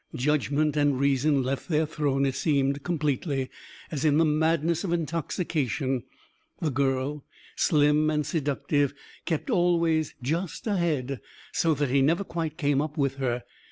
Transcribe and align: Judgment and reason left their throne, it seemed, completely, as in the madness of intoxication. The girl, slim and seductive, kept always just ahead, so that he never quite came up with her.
Judgment 0.15 0.75
and 0.75 0.99
reason 0.99 1.43
left 1.43 1.69
their 1.69 1.85
throne, 1.85 2.25
it 2.25 2.33
seemed, 2.33 2.81
completely, 2.81 3.51
as 3.91 4.03
in 4.03 4.17
the 4.17 4.25
madness 4.25 4.83
of 4.83 4.91
intoxication. 4.91 6.01
The 6.59 6.71
girl, 6.71 7.23
slim 7.55 8.09
and 8.09 8.25
seductive, 8.25 8.95
kept 9.25 9.51
always 9.51 10.15
just 10.19 10.65
ahead, 10.65 11.21
so 11.51 11.75
that 11.75 11.91
he 11.91 12.01
never 12.01 12.23
quite 12.23 12.57
came 12.57 12.81
up 12.81 12.97
with 12.97 13.17
her. 13.17 13.43